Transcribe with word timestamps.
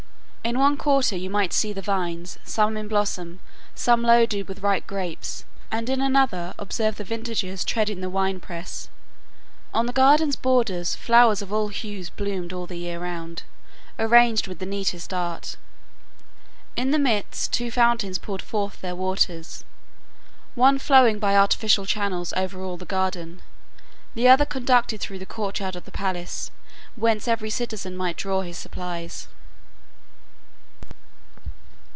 In 0.43 0.57
one 0.57 0.75
quarter 0.75 1.15
you 1.15 1.29
might 1.29 1.53
see 1.53 1.71
the 1.71 1.83
vines, 1.83 2.39
some 2.43 2.75
in 2.75 2.87
blossom, 2.87 3.39
some 3.75 4.01
loaded 4.01 4.47
with 4.47 4.63
ripe 4.63 4.87
grapes, 4.87 5.45
and 5.71 5.87
in 5.87 6.01
another 6.01 6.55
observe 6.57 6.95
the 6.95 7.03
vintagers 7.03 7.63
treading 7.63 8.01
the 8.01 8.09
wine 8.09 8.39
press. 8.39 8.89
On 9.71 9.85
the 9.85 9.93
garden's 9.93 10.35
borders 10.35 10.95
flowers 10.95 11.43
of 11.43 11.53
all 11.53 11.67
hues 11.69 12.09
bloomed 12.09 12.51
all 12.51 12.65
the 12.65 12.75
year 12.75 12.99
round, 12.99 13.43
arranged 13.99 14.47
with 14.47 14.59
neatest 14.61 15.13
art. 15.13 15.57
In 16.75 16.89
the 16.89 16.99
midst 16.99 17.53
two 17.53 17.69
fountains 17.69 18.17
poured 18.17 18.41
forth 18.41 18.81
their 18.81 18.95
waters, 18.95 19.63
one 20.55 20.79
flowing 20.79 21.19
by 21.19 21.35
artificial 21.37 21.85
channels 21.85 22.33
over 22.35 22.61
all 22.63 22.77
the 22.77 22.85
garden, 22.85 23.43
the 24.15 24.27
other 24.27 24.45
conducted 24.45 24.99
through 24.99 25.19
the 25.19 25.25
courtyard 25.27 25.75
of 25.75 25.85
the 25.85 25.91
palace, 25.91 26.49
whence 26.95 27.27
every 27.27 27.51
citizen 27.51 27.95
might 27.95 28.17
draw 28.17 28.41
his 28.41 28.57
supplies. 28.57 29.27